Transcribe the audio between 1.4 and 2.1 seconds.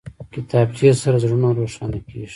روښانه